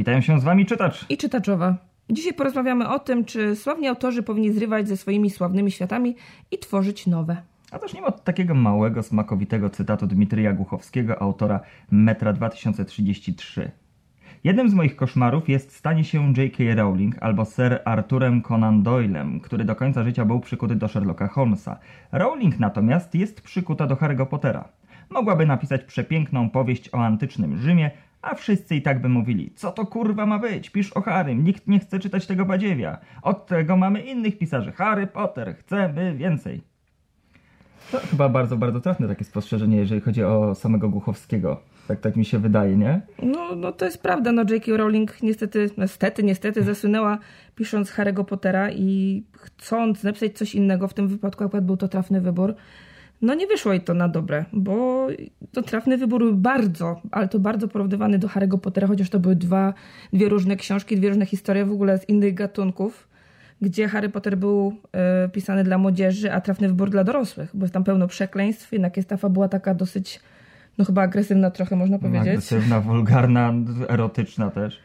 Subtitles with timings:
[0.00, 1.06] Witają się z wami czytacz.
[1.08, 1.76] i czytaczowa.
[2.10, 6.16] Dzisiaj porozmawiamy o tym, czy sławni autorzy powinni zrywać ze swoimi sławnymi światami
[6.50, 7.36] i tworzyć nowe.
[7.70, 11.60] A zacznijmy od takiego małego, smakowitego cytatu Dmitrija Głuchowskiego, autora
[11.90, 13.70] Metra 2033.
[14.44, 16.64] Jednym z moich koszmarów jest stanie się J.K.
[16.74, 21.78] Rowling albo Sir Arturem Conan Doylem, który do końca życia był przykuty do Sherlocka Holmesa.
[22.12, 24.68] Rowling natomiast jest przykuta do Harry'ego Pottera.
[25.10, 27.90] Mogłaby napisać przepiękną powieść o antycznym Rzymie,
[28.22, 31.66] a wszyscy i tak by mówili, co to kurwa ma być, pisz o Harrym, nikt
[31.66, 32.98] nie chce czytać tego badziewia.
[33.22, 36.60] Od tego mamy innych pisarzy, Harry Potter, chcemy więcej.
[37.92, 41.60] To chyba bardzo, bardzo trafne takie spostrzeżenie, jeżeli chodzi o samego Głuchowskiego.
[41.88, 43.00] Tak, tak mi się wydaje, nie?
[43.22, 44.76] No, no to jest prawda, no J.K.
[44.76, 47.18] Rowling niestety, niestety, niestety zasłynęła
[47.54, 52.20] pisząc Harry'ego Pottera i chcąc napisać coś innego, w tym wypadku akurat był to trafny
[52.20, 52.54] wybór,
[53.22, 55.06] no nie wyszło jej to na dobre, bo
[55.52, 59.36] to trafny wybór był bardzo, ale to bardzo porównywany do Harry'ego Pottera, chociaż to były
[59.36, 59.74] dwa,
[60.12, 63.08] dwie różne książki, dwie różne historie w ogóle z innych gatunków,
[63.62, 67.74] gdzie Harry Potter był e, pisany dla młodzieży, a trafny wybór dla dorosłych, bo jest
[67.74, 70.20] tam pełno przekleństw, jednak jest ta fabuła taka dosyć,
[70.78, 72.28] no chyba agresywna trochę można powiedzieć.
[72.28, 73.54] Agresywna, wulgarna,
[73.88, 74.80] erotyczna też.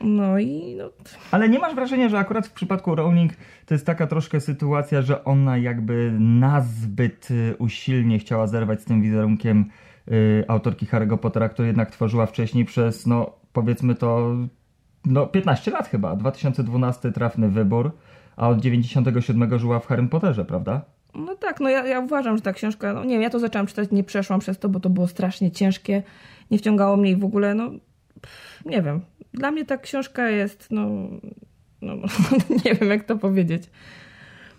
[0.00, 0.90] No i no,
[1.30, 3.32] Ale nie masz wrażenia, że akurat w przypadku Rowling
[3.66, 9.02] to jest taka troszkę sytuacja, że ona jakby nazbyt y, usilnie chciała zerwać z tym
[9.02, 9.64] wizerunkiem
[10.08, 14.36] y, autorki Harry'ego Pottera, który jednak tworzyła wcześniej przez, no powiedzmy to,
[15.04, 16.16] no 15 lat chyba.
[16.16, 17.90] 2012 trafny wybór,
[18.36, 20.96] a od 97 żyła w Harrym Potterze, prawda?
[21.16, 23.66] no tak, no ja, ja uważam, że ta książka, no nie wiem, ja to zaczęłam
[23.66, 26.02] czytać, nie przeszłam przez to, bo to było strasznie ciężkie,
[26.50, 27.70] nie wciągało mnie i w ogóle, no
[28.20, 29.00] pff, nie wiem.
[29.36, 30.88] Dla mnie ta książka jest, no,
[31.82, 31.94] no
[32.64, 33.70] nie wiem jak to powiedzieć.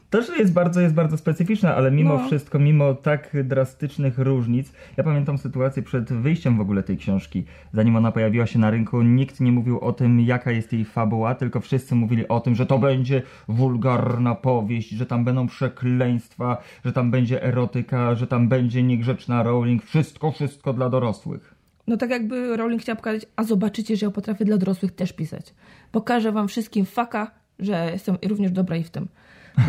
[0.10, 2.28] Też jest bardzo, jest bardzo specyficzna, ale mimo No.
[2.28, 7.44] wszystko, mimo tak drastycznych różnic, ja pamiętam sytuację przed wyjściem w ogóle tej książki.
[7.74, 11.36] Zanim ona pojawiła się na rynku, nikt nie mówił o tym, jaka jest jej fabuła,
[11.36, 16.94] tylko wszyscy mówili o tym, że to będzie wulgarna powieść, że tam będą przekleństwa, że
[16.94, 21.57] tam będzie erotyka, że tam będzie niegrzeczna Rowling, wszystko, wszystko dla dorosłych.
[21.88, 25.54] No tak jakby Rowling chciała pokazać, a zobaczycie, że ja potrafię dla dorosłych też pisać.
[25.92, 29.08] Pokażę wam wszystkim faka, że jestem również dobra i w tym.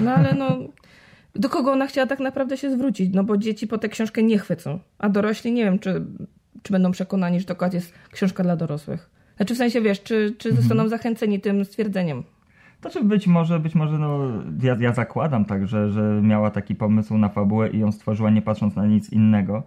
[0.03, 0.59] No ale no,
[1.34, 3.15] do kogo ona chciała tak naprawdę się zwrócić?
[3.15, 6.05] No bo dzieci po tę książkę nie chwycą, a dorośli nie wiem, czy,
[6.62, 9.11] czy będą przekonani, że to akurat jest książka dla dorosłych.
[9.37, 12.25] Znaczy w sensie, wiesz, czy, czy zostaną zachęceni tym stwierdzeniem.
[12.81, 14.19] Znaczy być może, być może, no,
[14.62, 18.43] ja, ja zakładam tak, że, że miała taki pomysł na fabułę i ją stworzyła nie
[18.43, 19.62] patrząc na nic innego,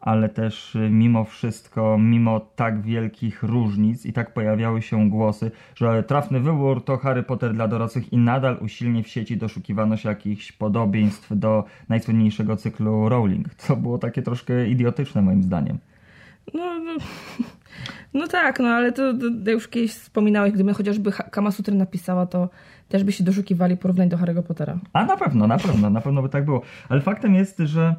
[0.00, 6.02] ale też y, mimo wszystko, mimo tak wielkich różnic i tak pojawiały się głosy, że
[6.02, 10.52] trafny wybór to Harry Potter dla dorosłych i nadal usilnie w sieci doszukiwano się jakichś
[10.52, 13.54] podobieństw do najsłynniejszego cyklu Rowling.
[13.54, 15.78] To było takie troszkę idiotyczne moim zdaniem.
[16.54, 16.96] No, no,
[18.14, 19.02] no tak, no ale to,
[19.44, 22.48] to już kiedyś wspominałeś, gdyby chociażby Kama Sutry napisała, to
[22.88, 24.78] też by się doszukiwali porównań do Harry'ego Pottera.
[24.92, 26.62] A na pewno, na pewno, na pewno by tak było.
[26.88, 27.94] Ale faktem jest, że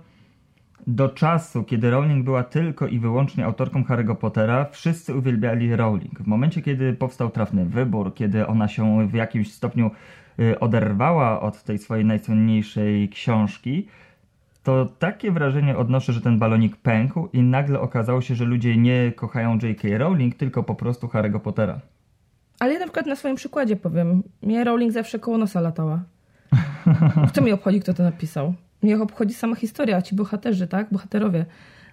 [0.87, 6.19] do czasu, kiedy Rowling była tylko i wyłącznie autorką Harry'ego Pottera, wszyscy uwielbiali Rowling.
[6.19, 9.91] W momencie, kiedy powstał trafny wybór, kiedy ona się w jakimś stopniu
[10.39, 13.87] y, oderwała od tej swojej najsłynniejszej książki,
[14.63, 19.11] to takie wrażenie odnoszę, że ten balonik pękł i nagle okazało się, że ludzie nie
[19.15, 19.87] kochają J.K.
[19.97, 21.79] Rowling, tylko po prostu Harry'ego Pottera.
[22.59, 24.23] Ale ja na przykład na swoim przykładzie powiem.
[24.41, 26.03] Mnie Rowling zawsze koło nosa latała.
[27.29, 28.53] Kto mnie obchodzi, kto to napisał?
[28.83, 30.87] Mnie obchodzi sama historia, ci bohaterzy, tak?
[30.91, 31.45] Bohaterowie.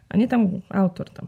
[0.08, 1.26] A nie tam autor tam.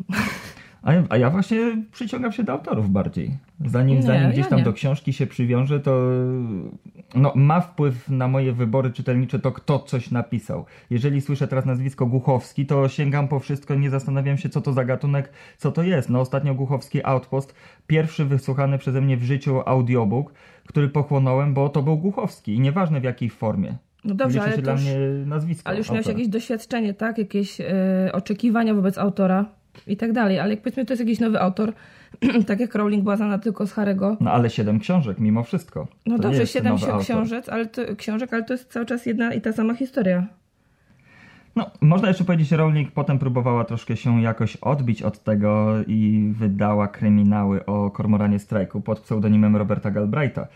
[0.82, 3.38] A ja, a ja właśnie przyciągam się do autorów bardziej.
[3.64, 4.64] Zanim, Nie, zanim gdzieś ja tam nie.
[4.64, 6.00] do książki się przywiążę, to
[7.14, 10.64] no, ma wpływ na moje wybory czytelnicze to, kto coś napisał.
[10.90, 14.84] Jeżeli słyszę teraz nazwisko Głuchowski, to sięgam po wszystko, nie zastanawiam się, co to za
[14.84, 16.10] gatunek, co to jest.
[16.10, 17.54] No ostatnio Głuchowski Outpost,
[17.86, 20.32] pierwszy wysłuchany przeze mnie w życiu audiobook,
[20.66, 23.76] który pochłonąłem, bo to był Głuchowski i nieważne w jakiej formie.
[24.06, 24.96] No dobrze, ale się to dla już, mnie
[25.26, 25.68] nazwisko.
[25.68, 26.18] ale już miałeś autora.
[26.18, 27.18] jakieś doświadczenie, tak?
[27.18, 27.64] Jakieś e,
[28.12, 29.44] oczekiwania wobec autora
[29.86, 30.38] i tak dalej.
[30.38, 31.72] Ale jak powiedzmy, to jest jakiś nowy autor,
[32.46, 34.16] tak jak Rowling była znana tylko z Harry'ego.
[34.20, 35.86] No ale siedem książek mimo wszystko.
[36.06, 39.40] No To dobrze, siedem książek ale, to, książek, ale to jest cały czas jedna i
[39.40, 40.26] ta sama historia.
[41.56, 46.30] No, można jeszcze powiedzieć, że Rowling potem próbowała troszkę się jakoś odbić od tego i
[46.32, 50.46] wydała kryminały o Kormoranie Strajku pod pseudonimem Roberta Galbraitha.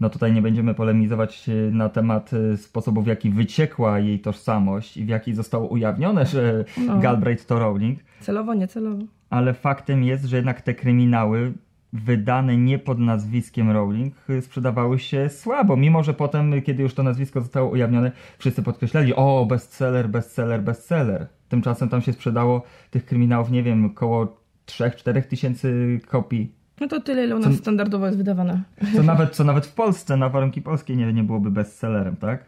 [0.00, 4.96] No tutaj nie będziemy polemizować e, na temat e, sposobu, w jaki wyciekła jej tożsamość
[4.96, 6.98] i w jaki zostało ujawnione, że No.
[6.98, 9.02] Galbraith to Rowling, Celowo, niecelowo.
[9.30, 11.52] ale faktem jest, że jednak te kryminały
[11.92, 17.02] wydane nie pod nazwiskiem Rowling y, sprzedawały się słabo, mimo że potem, kiedy już to
[17.02, 21.26] nazwisko zostało ujawnione, wszyscy podkreślali, o, bestseller, bestseller, bestseller.
[21.48, 24.36] Tymczasem tam się sprzedało tych kryminałów, nie wiem, około
[24.66, 28.62] 3-4 tysięcy kopii No to tyle, ile u nas Co- standardowo jest wydawane.
[28.96, 32.44] Co nawet, co nawet w Polsce na warunki polskie nie, nie byłoby bestsellerem, tak?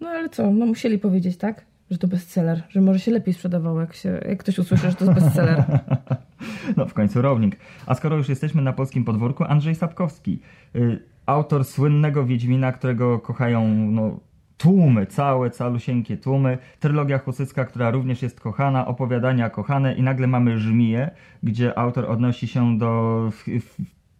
[0.00, 1.64] No ale co, no musieli powiedzieć, tak?
[1.90, 5.04] Że to bestseller, że może się lepiej sprzedawało, jak, się, jak ktoś usłyszy, że to
[5.04, 5.64] jest bestseller.
[6.76, 7.54] No w końcu Rowling.
[7.86, 10.40] A skoro już jesteśmy na polskim podwórku, Andrzej Sapkowski,
[10.76, 14.20] y, autor słynnego Wiedźmina, którego kochają no,
[14.58, 20.58] tłumy, całe, calusieńkie tłumy, trylogia husycka, która również jest kochana, opowiadania kochane i nagle mamy
[20.58, 21.10] Żmiję,
[21.42, 23.30] gdzie autor odnosi się do...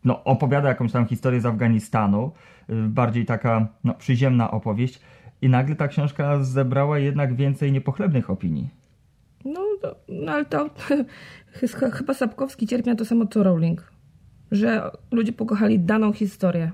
[0.05, 2.33] No, opowiada jakąś tam historię z Afganistanu,
[2.71, 5.01] y, bardziej taka no, przyziemna opowieść
[5.43, 8.69] i nagle ta książka zebrała jednak więcej niepochlebnych opinii.
[9.45, 13.93] No, to, no ale to ch- chyba Sapkowski cierpi na to samo co Rowling.
[14.51, 16.71] Że ludzie pokochali daną historię.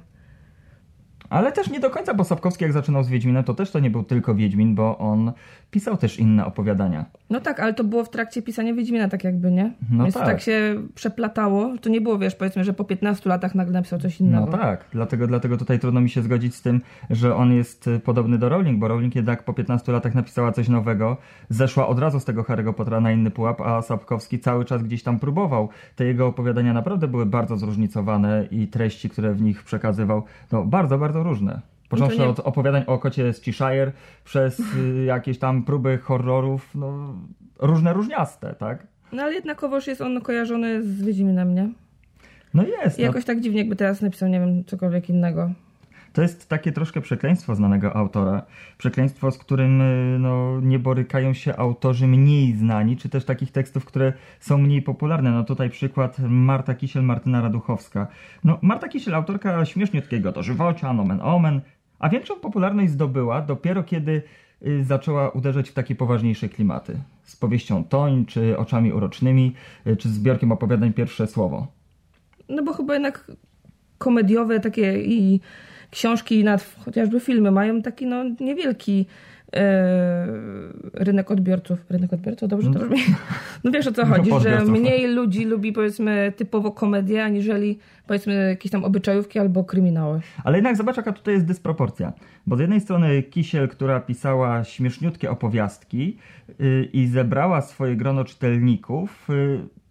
[1.32, 3.90] Ale też nie do końca, bo Sapkowski jak zaczynał z Wiedźminem, to też to nie
[3.90, 5.32] był tylko Wiedźmin, bo on
[5.70, 7.04] pisał też inne opowiadania.
[7.30, 9.72] No tak, ale to było w trakcie pisania Wiedźmina tak jakby, nie?
[9.90, 10.26] No Więc tak.
[10.26, 11.78] tak się przeplatało.
[11.80, 14.46] To nie było, wiesz, powiedzmy, że po 15 latach nagle napisał coś innego.
[14.46, 16.80] No tak, dlatego, dlatego tutaj trudno mi się zgodzić z tym,
[17.10, 20.68] że on jest y, podobny do Rowling, bo Rowling jednak po 15 latach napisała coś
[20.68, 21.16] nowego,
[21.48, 25.02] zeszła od razu z tego Harry'ego Pottera na inny pułap, a Sapkowski cały czas gdzieś
[25.02, 25.68] tam próbował.
[25.96, 30.98] Te jego opowiadania naprawdę były bardzo zróżnicowane i treści, które w nich przekazywał, no bardzo,
[30.98, 31.60] bardzo różne.
[31.88, 33.92] Począwszy nie- od opowiadań o kocie z Cheshire,
[34.24, 37.14] przez y, jakieś tam próby horrorów, no
[37.58, 38.86] różne, różniaste, tak?
[39.12, 41.68] No ale jednakowoż jest on kojarzony z Wiedźminem, nie?
[42.54, 42.98] No jest.
[42.98, 45.50] I No, jakoś tak dziwnie, jakby teraz napisał, nie wiem, cokolwiek innego.
[46.12, 48.42] To jest takie troszkę przekleństwo znanego autora.
[48.78, 53.84] Przekleństwo, z którym y, no, nie borykają się autorzy mniej znani, czy też takich tekstów,
[53.84, 55.30] które są mniej popularne.
[55.30, 58.06] No tutaj przykład Marta Kisiel, Martyna Raduchowska.
[58.44, 61.60] No, Marta Kisiel, autorka śmieszniutkiego dożywocia, nomen omen,
[61.98, 64.22] a większą popularność zdobyła dopiero kiedy
[64.66, 66.98] y, zaczęła uderzać w takie poważniejsze klimaty.
[67.22, 69.54] Z powieścią Toń, czy Oczami Urocznymi,
[69.86, 71.66] y, czy zbiorkiem opowiadań Pierwsze Słowo.
[72.48, 73.32] No bo chyba jednak
[73.98, 75.40] komediowe takie i
[75.92, 79.06] książki, nawet chociażby filmy mają taki no niewielki
[79.56, 80.26] e,
[80.94, 81.78] rynek odbiorców.
[81.90, 82.48] Rynek odbiorców?
[82.48, 82.98] Dobrze to brzmi?
[83.64, 84.68] No wiesz o co chodzi, że odbiorców.
[84.68, 90.20] mniej ludzi lubi powiedzmy typowo komedię, aniżeli powiedzmy jakieś tam obyczajówki albo kryminały.
[90.44, 92.12] Ale jednak zobacz, jaka tutaj jest dysproporcja.
[92.46, 96.16] Bo z jednej strony Kisiel, która pisała śmieszniutkie opowiastki
[96.58, 99.81] yy, i zebrała swoje grono czytelników, yy,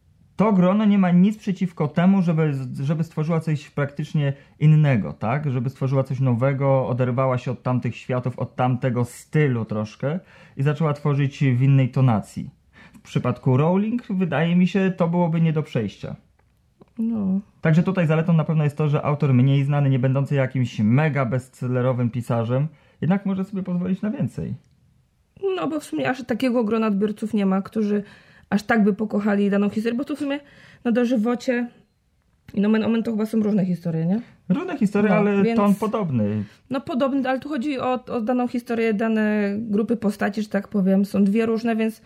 [0.42, 5.52] to grono nie ma nic przeciwko temu, żeby, żeby stworzyła coś praktycznie innego, tak?
[5.52, 10.20] Żeby stworzyła coś nowego, oderwała się od tamtych światów, od tamtego stylu troszkę
[10.58, 12.50] i zaczęła tworzyć w innej tonacji.
[12.94, 16.16] W przypadku Rowling, wydaje mi się, to byłoby nie do przejścia.
[16.98, 17.40] No.
[17.62, 21.26] Także tutaj zaletą na pewno jest to, że autor mniej znany, nie będący jakimś mega
[21.26, 22.68] bestsellerowym pisarzem,
[23.02, 24.54] jednak może sobie pozwolić na więcej.
[25.56, 28.04] No bo w sumie aż takiego grona odbiorców nie ma, którzy
[28.52, 30.40] aż tak by pokochali daną historię, bo tu w sumie
[30.84, 31.68] na dożywocie
[32.54, 34.22] i nomen omen to chyba są różne historie, nie?
[34.50, 36.44] Różne historie, No, ale więc- ton podobny.
[36.70, 41.06] No podobny, ale tu chodzi o, o daną historię, dane grupy postaci, że tak powiem.
[41.06, 42.02] Są dwie różne, więc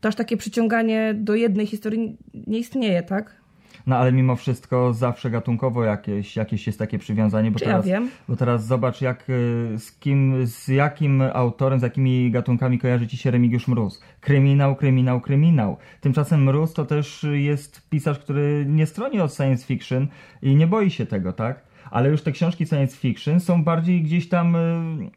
[0.00, 2.16] to aż takie przyciąganie do jednej historii
[2.46, 3.39] nie istnieje, tak?
[3.86, 7.86] No ale mimo wszystko zawsze gatunkowo jakieś, jakieś jest takie przywiązanie, bo Czy ja teraz,
[7.86, 8.10] wiem?
[8.28, 13.16] bo teraz zobacz jak, y, z kim, z jakim autorem, z jakimi gatunkami kojarzy ci
[13.16, 14.00] się Remigiusz Mróz.
[14.20, 15.76] Kryminał, kryminał, kryminał.
[16.00, 20.08] Tymczasem Mróz to też jest pisarz, który nie stroni od science fiction
[20.42, 21.62] i nie boi się tego, tak?
[21.90, 25.10] Ale już te książki science fiction są bardziej gdzieś tam y,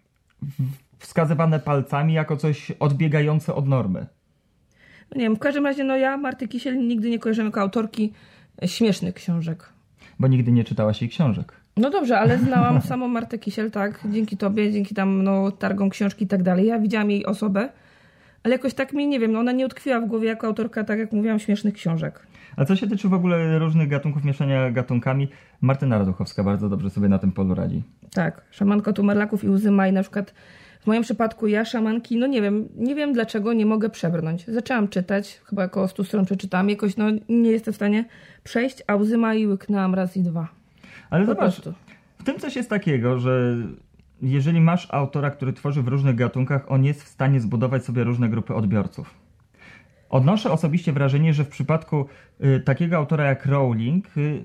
[1.00, 4.06] wskazywane palcami jako coś odbiegające od normy.
[5.12, 8.14] No nie wiem, w każdym razie no ja Marty Kisiel nigdy nie kojarzyłem jako autorki
[8.66, 9.70] śmiesznych książek.
[10.20, 11.54] Bo nigdy nie czytałaś jej książek.
[11.78, 16.26] No dobrze, ale znałam samą Martę Kisiel, tak, dzięki tobie, dzięki tam no, targom książki
[16.26, 16.68] i tak dalej.
[16.68, 17.70] Ja widziałam jej osobę,
[18.44, 21.00] ale jakoś tak mi, nie wiem, no, ona nie utkwiła w głowie jako autorka, tak
[21.00, 22.28] jak mówiłam, śmiesznych książek.
[22.58, 25.28] A co się tyczy w ogóle różnych gatunków, mieszania gatunkami,
[25.62, 27.84] Martyna Raduchowska bardzo dobrze sobie na tym polu radzi.
[28.14, 30.34] Tak, szamanka tumerlaków i łzy Maj, na przykład
[30.84, 34.46] w moim przypadku ja szamanki, no nie wiem, nie wiem dlaczego nie mogę przebrnąć.
[34.48, 38.06] Zaczęłam czytać, chyba około 100 stron przeczytałam, jakoś no nie jestem w stanie
[38.44, 40.48] przejść, a łzy Maj łyknęłam raz i dwa.
[41.10, 41.74] Ale Po zobacz, prostu.
[42.18, 43.56] w tym coś jest takiego, że
[44.22, 48.30] jeżeli masz autora, który tworzy w różnych gatunkach, on jest w stanie zbudować sobie różne
[48.30, 49.14] grupy odbiorców.
[50.10, 52.06] Odnoszę osobiście wrażenie, że w przypadku
[52.44, 54.44] y, takiego autora jak Rowling y,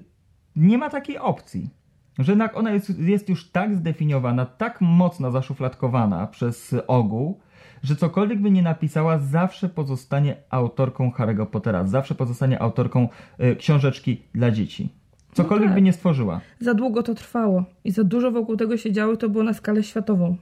[0.56, 1.70] nie ma takiej opcji.
[2.18, 7.40] Że jednak ona jest, jest już tak zdefiniowana, tak mocno zaszufladkowana przez ogół,
[7.82, 13.08] że cokolwiek by nie napisała, zawsze pozostanie autorką Harry'ego Pottera, zawsze pozostanie autorką
[13.40, 14.88] y, książeczki dla dzieci.
[15.32, 15.74] Cokolwiek tak.
[15.74, 16.40] by nie stworzyła.
[16.60, 19.82] Za długo to trwało i za dużo wokół tego się działo, to było na skalę
[19.82, 20.36] światową.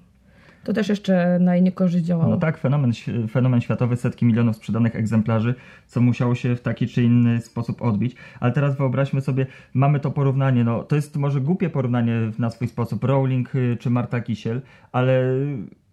[0.66, 2.30] To też jeszcze na jej niekorzyść działało.
[2.30, 2.92] No tak, fenomen,
[3.30, 5.54] fenomen światowy, setki milionów sprzedanych egzemplarzy,
[5.86, 8.16] co musiało się w taki czy inny sposób odbić.
[8.40, 12.68] Ale teraz wyobraźmy sobie, mamy to porównanie, no to jest może głupie porównanie na swój
[12.68, 15.22] sposób, Rowling y, czy Marta Kisiel, ale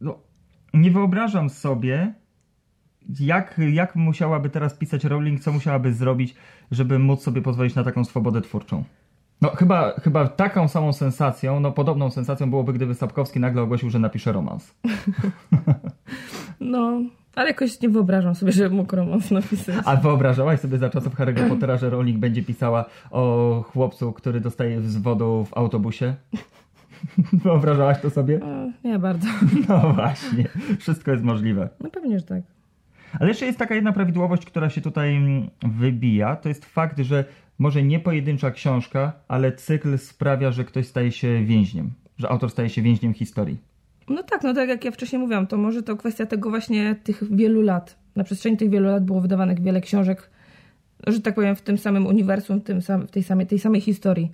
[0.01, 0.19] no,
[0.73, 2.13] nie wyobrażam sobie,
[3.19, 6.35] jak, jak musiałaby teraz pisać Rowling, co musiałaby zrobić,
[6.71, 8.83] żeby móc sobie pozwolić na taką swobodę twórczą.
[9.43, 13.99] No chyba, chyba taką samą sensacją, no podobną sensacją byłoby, gdyby Sapkowski nagle ogłosił, że
[13.99, 14.73] napisze romans.
[16.59, 17.01] No,
[17.35, 19.75] ale jakoś nie wyobrażam sobie, że mógł romans napisać.
[19.85, 24.79] A wyobrażałaś sobie za czasów Harry'ego Pottera, że Rowling będzie pisała o chłopcu, który dostaje
[24.79, 26.15] wzwodu w autobusie?
[27.43, 28.39] Wyobrażałaś to sobie?
[28.43, 29.27] O, nie bardzo.
[29.69, 30.47] No właśnie,
[30.79, 31.69] wszystko jest możliwe.
[31.79, 32.41] No pewnie, że tak.
[33.19, 36.35] Ale jeszcze jest taka jedna prawidłowość, która się tutaj mm, wybija.
[36.35, 37.25] To jest fakt, że
[37.59, 42.69] może nie pojedyncza książka, ale cykl sprawia, że ktoś staje się więźniem, że autor staje
[42.69, 43.57] się więźniem historii.
[44.09, 47.35] No tak, no tak jak ja wcześniej mówiłam, to może to kwestia tego właśnie tych
[47.35, 47.95] wielu lat.
[48.15, 50.29] Na przestrzeni tych wielu lat było wydawanych wiele książek,
[51.07, 53.81] że tak powiem, w tym samym uniwersum, w, tym sam, w tej, samej, tej samej
[53.81, 54.31] historii.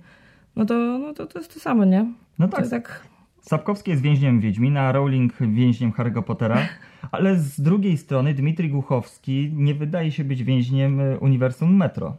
[0.56, 2.06] No to, no to, to jest to samo, nie?
[2.38, 2.68] No tak.
[2.68, 3.02] tak.
[3.50, 6.68] Sapkowski jest więźniem Wiedźmina, Rowling więźniem Harry'ego Pottera,
[7.12, 12.16] ale z drugiej strony Dmitrij Głuchowski nie wydaje się być więźniem y, uniwersum Metro.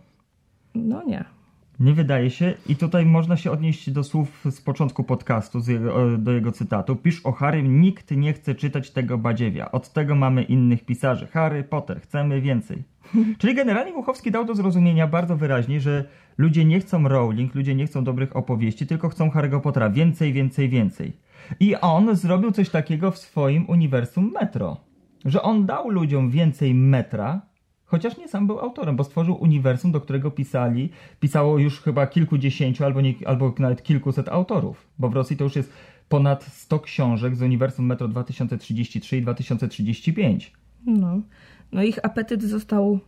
[0.76, 1.26] No nie.
[1.80, 2.54] Nie wydaje się.
[2.68, 6.96] I tutaj można się odnieść do słów z początku podcastu, jego, do jego cytatu.
[6.96, 9.72] Pisz o Harrym, nikt nie chce czytać tego badziewia.
[9.72, 11.28] Od tego mamy innych pisarzy.
[11.28, 12.84] Harry Potter, chcemy więcej.
[13.40, 16.06] Czyli generalnie Głuchowski dał do zrozumienia bardzo wyraźnie, że
[16.38, 19.90] ludzie nie chcą Rowling, ludzie nie chcą dobrych opowieści, tylko chcą Harry'ego Pottera.
[19.90, 21.14] Więcej, więcej, więcej.
[21.60, 24.78] I on zrobił coś takiego w swoim uniwersum Metro.
[25.26, 27.42] Że on dał ludziom więcej metra,
[27.92, 30.90] Chociaż nie sam był autorem, bo stworzył uniwersum, do którego pisali,
[31.20, 34.88] pisało już chyba kilkudziesięciu albo, nie, albo nawet kilkuset autorów.
[35.00, 35.74] Bo w Rosji to już jest
[36.10, 40.52] ponad 100 książek z uniwersum Metro 2033 i 2035.
[40.86, 41.22] No,
[41.72, 43.00] no ich apetyt został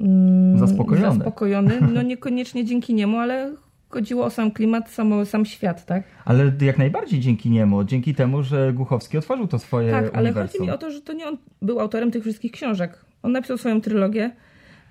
[0.00, 1.16] mm, zaspokojony.
[1.16, 1.78] zaspokojony.
[1.94, 3.54] No niekoniecznie dzięki niemu, ale
[3.88, 6.02] chodziło o sam klimat, sam, sam świat, tak?
[6.24, 10.58] Ale jak najbardziej dzięki niemu, dzięki temu, że Głuchowski otworzył to swoje Tak, ale uniwersum.
[10.58, 13.04] chodzi mi o to, że to nie on był autorem tych wszystkich książek.
[13.22, 14.30] On napisał swoją trylogię,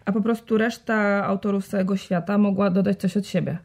[0.05, 3.57] a po prostu reszta autorów z całego świata mogła dodać coś od siebie.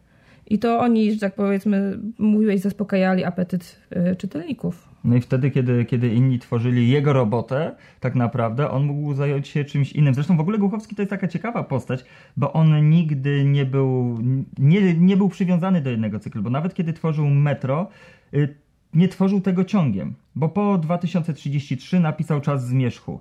[0.47, 3.77] I to oni, że tak powiedzmy, mówiłeś, zaspokajali apetyt
[4.13, 4.89] y, czytelników.
[5.05, 9.65] No i wtedy, kiedy, kiedy inni tworzyli jego robotę, tak naprawdę on mógł zająć się
[9.65, 10.15] czymś innym.
[10.15, 12.05] Zresztą w ogóle Głuchowski to jest taka ciekawa postać,
[12.37, 14.19] bo on nigdy nie był,
[14.59, 17.89] nie, nie był przywiązany do jednego cyklu, bo nawet kiedy tworzył Metro,
[18.35, 18.55] y,
[18.95, 23.21] nie tworzył tego ciągiem, bo po 2033 napisał Czas Zmierzchu.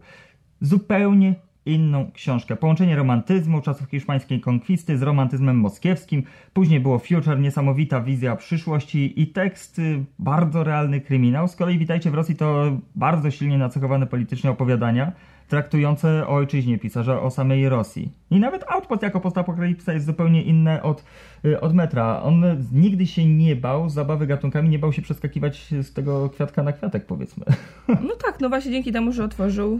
[0.61, 1.35] Zupełnie
[1.65, 2.55] inną książkę.
[2.55, 6.23] Połączenie romantyzmu, czasów hiszpańskiej konkwisty z romantyzmem moskiewskim.
[6.53, 11.47] Później było Future, niesamowita wizja przyszłości i tekst y, bardzo realny kryminał.
[11.47, 15.11] Z kolei Witajcie w Rosji to bardzo silnie nacechowane politycznie opowiadania
[15.47, 18.11] traktujące o ojczyźnie pisarza, o samej Rosji.
[18.31, 21.03] I nawet Outpost jako postapokalipsa jest zupełnie inne od,
[21.45, 22.21] y, od metra.
[22.23, 26.73] On nigdy się nie bał zabawy gatunkami, nie bał się przeskakiwać z tego kwiatka na
[26.73, 27.45] kwiatek, powiedzmy.
[27.87, 29.79] No tak, no właśnie dzięki temu, że otworzył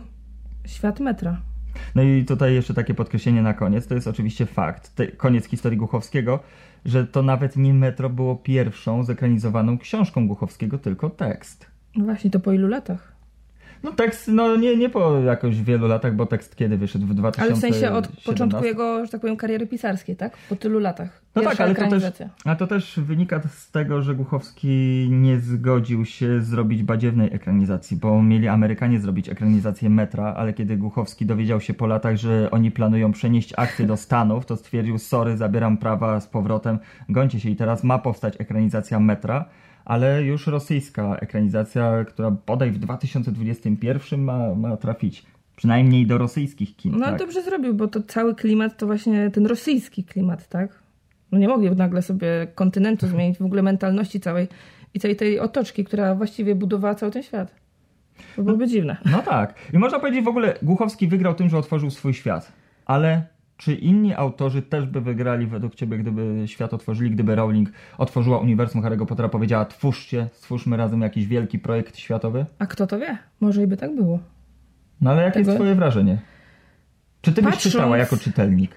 [0.66, 1.38] świat metra.
[1.96, 5.78] No i tutaj jeszcze takie podkreślenie na koniec, to jest oczywiście fakt, te, koniec historii
[5.78, 6.40] Głuchowskiego,
[6.86, 11.66] że to nawet nie Metro było pierwszą zekranizowaną książką Głuchowskiego, tylko tekst.
[11.96, 13.13] No właśnie, to po ilu latach?
[13.84, 17.06] No tekst, no nie, nie po jakoś wielu latach, bo tekst kiedy wyszedł?
[17.06, 17.42] W 2017?
[17.42, 20.38] Ale w sensie od początku jego, że tak powiem, kariery pisarskiej, tak?
[20.50, 21.22] Po tylu latach.
[21.36, 22.04] No tak, ale to, też,
[22.46, 28.24] a to też wynika z tego, że Głuchowski nie zgodził się zrobić badziewnej ekranizacji, bo
[28.24, 33.12] mieli Amerykanie zrobić ekranizację Metra, ale kiedy Głuchowski dowiedział się po latach, że oni planują
[33.12, 37.84] przenieść akcję do Stanów, to stwierdził, sorry, zabieram prawa z powrotem, gońcie się i teraz
[37.84, 39.46] ma powstać ekranizacja Metra
[39.86, 45.26] ale już rosyjska ekranizacja, która bodaj w 2021 ma, ma trafić
[45.56, 46.92] przynajmniej do rosyjskich kin.
[46.92, 47.20] No tak?
[47.20, 50.84] dobrze zrobił, bo to cały klimat to właśnie ten rosyjski klimat, tak?
[51.32, 54.48] No nie mogli nagle sobie kontynentu zmienić, w ogóle mentalności całej
[54.94, 57.56] i całej tej otoczki, która właściwie budowała cały ten świat.
[58.36, 58.98] To byłoby no, dziwne.
[59.06, 59.56] No tak.
[59.74, 62.52] I można powiedzieć w ogóle, Głuchowski wygrał tym, że otworzył swój świat.
[62.86, 68.40] Ale czy inni autorzy też by wygrali według Ciebie, gdyby świat otworzyli, gdyby Rowling otworzyła
[68.40, 72.46] uniwersum Harry'ego Pottera, powiedziała twórzcie, stwórzmy razem jakiś wielki projekt światowy?
[72.60, 73.18] A kto to wie?
[73.40, 74.20] Może i by tak było.
[75.02, 75.52] No ale jakie Tego...
[75.52, 76.18] jest Twoje wrażenie?
[77.22, 77.64] Czy Ty Patrząc...
[77.64, 78.72] byś czytała jako czytelnik?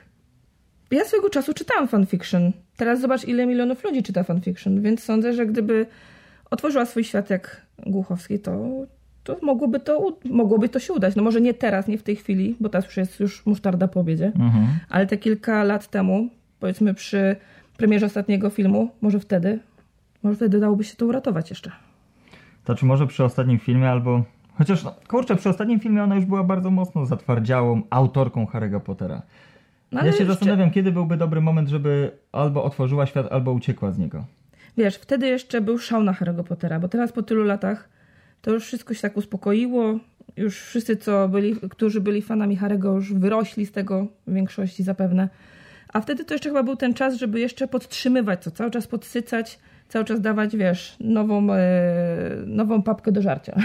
[0.90, 2.52] Ja swego czasu czytałam fanfiction.
[2.76, 5.86] Teraz zobacz, ile milionów ludzi czyta fanfiction, więc sądzę, że gdyby
[6.50, 8.68] otworzyła swój świat jak Głuchowski, to
[9.26, 11.16] to mogłoby to, mogłoby to się udać.
[11.16, 14.00] No może nie teraz, nie w tej chwili, bo teraz już jest już musztarda po
[14.00, 14.66] obiedzie, mhm.
[14.88, 16.28] ale te kilka lat temu,
[16.60, 17.36] powiedzmy przy
[17.76, 19.58] premierze ostatniego filmu, może wtedy,
[20.22, 21.70] może wtedy dałoby się to uratować jeszcze.
[22.64, 24.22] To czy może przy ostatnim filmie albo...
[24.58, 29.22] Chociaż, no, kurczę, przy ostatnim filmie ona już była bardzo mocno zatwardziałą autorką Harry'ego Pottera.
[29.92, 33.92] No, ja się jeszcze- zastanawiam, kiedy byłby dobry moment, żeby albo otworzyła świat, albo uciekła
[33.92, 34.24] z niego.
[34.76, 37.88] Wiesz, wtedy jeszcze był szał na Harry'ego Pottera, bo teraz po tylu latach
[38.40, 39.98] to już wszystko się tak uspokoiło.
[40.36, 45.28] Już wszyscy, co byli, którzy byli fanami Harry'ego, już wyrośli z tego w większości zapewne.
[45.92, 49.58] A wtedy to jeszcze chyba był ten czas, żeby jeszcze podtrzymywać to, cały czas podsycać,
[49.88, 51.60] cały czas dawać, wiesz, nową, e,
[52.46, 53.56] nową papkę do żarcia.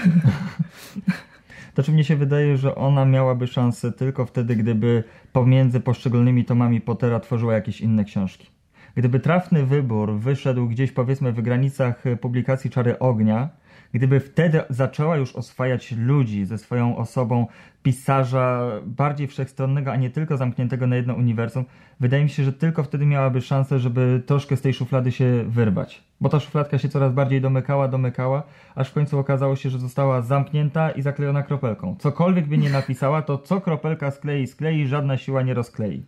[1.73, 6.81] To czy mnie się wydaje, że ona miałaby szansę tylko wtedy, gdyby pomiędzy poszczególnymi tomami
[6.81, 8.47] Pottera tworzyła jakieś inne książki.
[8.95, 13.49] Gdyby trafny wybór wyszedł gdzieś powiedzmy w granicach publikacji Czary Ognia,
[13.93, 17.48] gdyby wtedy zaczęła już oswajać ludzi ze swoją osobą
[17.83, 21.65] pisarza bardziej wszechstronnego, a nie tylko zamkniętego na jedno uniwersum,
[22.00, 26.03] wydaje mi się, że tylko wtedy miałaby szansę, żeby troszkę z tej szuflady się wyrwać.
[26.21, 28.43] Bo ta szufladka się coraz bardziej domykała, domykała,
[28.75, 31.95] aż w końcu okazało się, że została zamknięta i zaklejona kropelką.
[32.00, 36.03] Cokolwiek by nie napisała, to co kropelka sklei, sklei, żadna siła nie rozklei.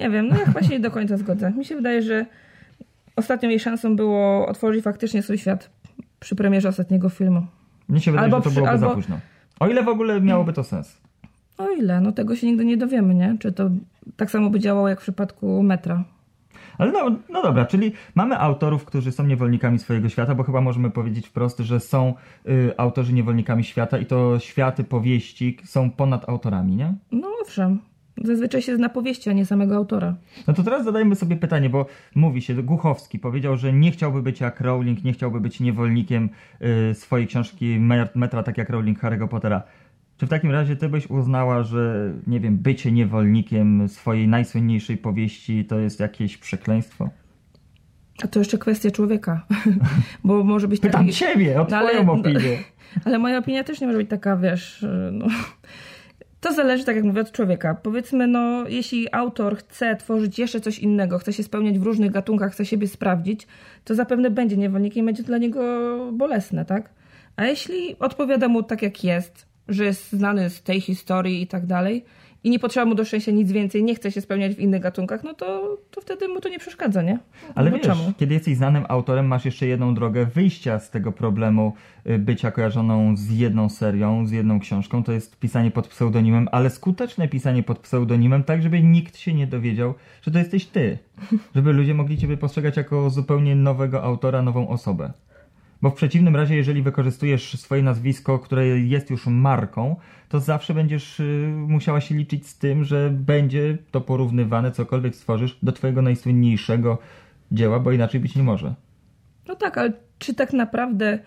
[0.00, 1.50] Nie wiem, no ja chyba się nie do końca zgodzę.
[1.50, 2.26] Mi się wydaje, że
[3.16, 5.70] ostatnią jej szansą było otworzyć faktycznie swój świat
[6.22, 7.46] przy premierze ostatniego filmu.
[7.88, 9.18] Mnie się wydaje, Albo że to przy- byłoby za albo- późno.
[9.60, 11.00] O ile w ogóle miałoby to sens.
[11.58, 12.00] O ile?
[12.00, 13.36] No tego się nigdy nie dowiemy, nie?
[13.40, 13.70] Czy to
[14.16, 16.04] tak samo by działało jak w przypadku metra.
[16.78, 20.90] Ale no, no dobra, czyli mamy autorów, którzy są niewolnikami swojego świata, bo chyba możemy
[20.90, 22.14] powiedzieć wprost, że są
[22.48, 26.94] y, autorzy niewolnikami świata i to światy, powieści są ponad autorami, nie?
[27.12, 27.78] No owszem.
[28.24, 30.14] Zazwyczaj się zna powieści, a nie samego autora.
[30.46, 34.40] No to teraz zadajmy sobie pytanie, bo mówi się, Głuchowski powiedział, że nie chciałby być
[34.40, 36.28] jak Rowling, nie chciałby być niewolnikiem
[36.90, 37.78] y, swojej książki
[38.14, 39.62] Metra, tak jak Rowling Harry'ego Pottera.
[40.16, 45.64] Czy w takim razie ty byś uznała, że nie wiem, bycie niewolnikiem swojej najsłynniejszej powieści
[45.64, 47.10] to jest jakieś przekleństwo?
[48.24, 49.46] A to jeszcze kwestia człowieka.
[50.24, 51.16] Bo może być Pytam taki...
[51.18, 52.58] ciebie o No ale- twoją opinię.
[53.04, 55.26] Ale moja opinia też nie może być taka, wiesz, y, no.
[56.42, 57.74] To zależy, tak jak mówię, od człowieka.
[57.82, 62.52] Powiedzmy, no, jeśli autor chce tworzyć jeszcze coś innego, chce się spełniać w różnych gatunkach,
[62.52, 63.46] chce siebie sprawdzić,
[63.84, 65.62] to zapewne będzie niewolnikiem, będzie to dla niego
[66.12, 66.90] bolesne, tak?
[67.36, 71.66] A jeśli odpowiada mu tak, jak jest, że jest znany z tej historii i tak
[71.66, 72.04] dalej,
[72.44, 75.24] i nie potrzeba mu do szczęścia nic więcej, nie chce się spełniać w innych gatunkach,
[75.24, 77.18] no to, to wtedy mu to nie przeszkadza, nie?
[77.54, 78.12] Ale Bo wiesz, czemu?
[78.18, 81.72] kiedy jesteś znanym autorem, masz jeszcze jedną drogę wyjścia z tego problemu
[82.06, 85.04] y, bycia kojarzoną z jedną serią, z jedną książką.
[85.04, 89.46] To jest pisanie pod pseudonimem, ale skuteczne pisanie pod pseudonimem, tak żeby nikt się nie
[89.46, 90.98] dowiedział, że to jesteś ty.
[91.54, 95.12] Żeby ludzie mogli ciebie postrzegać jako zupełnie nowego autora, nową osobę.
[95.82, 99.96] Bo w przeciwnym razie, jeżeli wykorzystujesz swoje nazwisko, które jest już marką,
[100.28, 105.58] to zawsze będziesz y, musiała się liczyć z tym, że będzie to porównywane, cokolwiek stworzysz,
[105.62, 106.98] do twojego najsłynniejszego
[107.52, 108.74] dzieła, bo inaczej być nie może.
[109.48, 111.18] No tak, ale czy tak naprawdę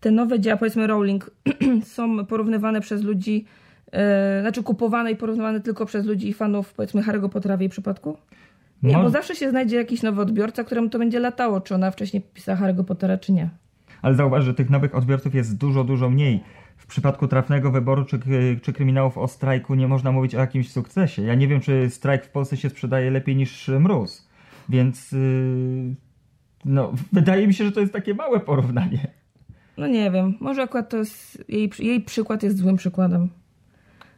[0.00, 1.30] te nowe dzieła, powiedzmy Rowling,
[1.94, 3.44] są porównywane przez ludzi,
[3.92, 7.68] e, znaczy kupowane i porównywane tylko przez ludzi i fanów, powiedzmy Harry'ego Pottera w jej
[7.68, 8.16] przypadku?
[8.82, 11.90] Nie, Mo- bo zawsze się znajdzie jakiś nowy odbiorca, któremu to będzie latało, czy ona
[11.90, 13.50] wcześniej pisała Harry'ego Pottera, czy nie.
[14.02, 16.42] Ale zauważ, że tych nowych odbiorców jest dużo, dużo mniej.
[16.76, 18.18] W przypadku trafnego wyboru czy,
[18.62, 21.22] czy kryminałów o strajku nie można mówić o jakimś sukcesie.
[21.22, 24.28] Ja nie wiem, czy strajk w Polsce się sprzedaje lepiej niż mróz.
[24.68, 25.94] Więc yy,
[26.64, 29.06] no, wydaje mi się, że to jest takie małe porównanie.
[29.76, 33.28] No nie wiem, może akurat to jest, jej, jej przykład jest złym przykładem.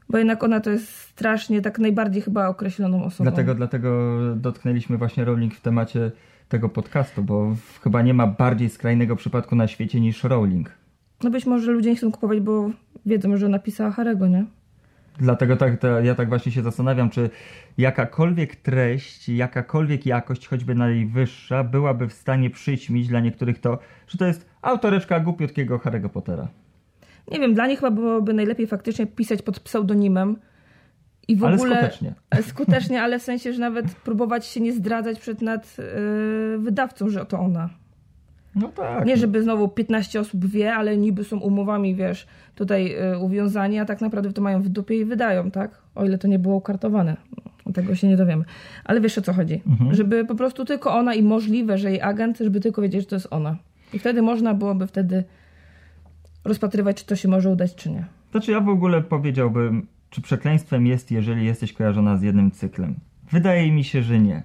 [0.09, 3.31] Bo jednak ona to jest strasznie, tak najbardziej chyba określoną osobą.
[3.31, 6.11] Dlatego, dlatego dotknęliśmy właśnie Rowling w temacie
[6.49, 10.71] tego podcastu, bo chyba nie ma bardziej skrajnego przypadku na świecie niż Rowling.
[11.23, 12.71] No być może ludzie nie chcą kupować, bo
[13.07, 14.45] wiedzą, że napisała Harego, nie?
[15.19, 17.31] Dlatego tak, to, ja tak właśnie się zastanawiam, czy
[17.79, 24.27] jakakolwiek treść, jakakolwiek jakość, choćby najwyższa, byłaby w stanie przyćmić dla niektórych to, że to
[24.27, 26.49] jest autoreczka głupiutkiego Harry'ego Pottera.
[27.31, 30.37] Nie wiem, dla nich chyba byłoby najlepiej faktycznie pisać pod pseudonimem
[31.29, 31.77] i w Ale ogóle...
[31.77, 32.15] skutecznie.
[32.51, 37.27] Skutecznie, ale w sensie, że nawet próbować się nie zdradzać przed nad yy, wydawcą, że
[37.27, 37.71] to ona.
[38.55, 39.07] No tak.
[39.07, 43.85] Nie, żeby znowu 15 osób wie, ale niby są umowami, wiesz, tutaj yy, uwiązani, a
[43.85, 45.83] tak naprawdę to mają w dupie i wydają, tak?
[45.95, 47.17] O ile to nie było ukartowane.
[47.75, 48.45] Tego się nie dowiemy.
[48.85, 49.63] Ale wiesz o co chodzi.
[49.67, 49.95] Mhm.
[49.95, 53.17] Żeby po prostu tylko ona i możliwe, że jej agent, żeby tylko wiedzieć, że to
[53.17, 53.57] jest ona.
[53.93, 55.25] I wtedy można byłoby wtedy
[56.45, 58.05] rozpatrywać, czy to się może udać, czy nie.
[58.31, 62.95] Znaczy ja w ogóle powiedziałbym, czy przekleństwem jest, jeżeli jesteś kojarzona z jednym cyklem.
[63.33, 64.43] Wydaje mi się, że nie.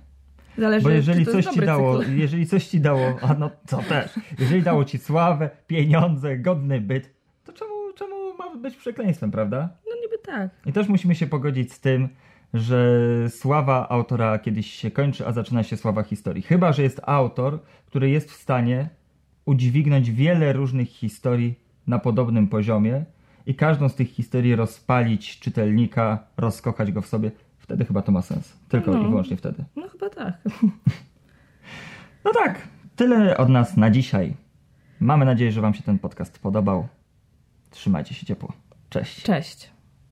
[0.58, 2.18] Zależy, Bo jeżeli coś ci dało, cykl.
[2.18, 7.14] jeżeli coś ci dało, a no to też, jeżeli dało ci sławę, pieniądze, godny byt,
[7.46, 9.70] to czemu, czemu ma być przekleństwem, prawda?
[9.90, 10.52] No niby tak.
[10.66, 12.10] I też musimy się pogodzić z tym,
[12.54, 13.00] że
[13.30, 16.44] sława autora kiedyś się kończy, a zaczyna się sława historii.
[16.44, 18.90] Chyba, że jest autor, który jest w stanie
[19.46, 23.06] udźwignąć wiele różnych historii na podobnym poziomie
[23.46, 28.22] i każdą z tych historii rozpalić czytelnika, rozkochać go w sobie, wtedy chyba to ma
[28.22, 28.54] sens.
[28.70, 29.02] Tylko No.
[29.02, 29.64] i wyłącznie wtedy.
[29.76, 30.38] No chyba tak.
[32.26, 34.34] No tak, tyle od nas na dzisiaj.
[35.00, 36.88] Mamy nadzieję, że Wam się ten podcast podobał.
[37.70, 38.54] Trzymajcie się ciepło.
[38.90, 39.24] Cześć.
[39.24, 39.70] Cześć.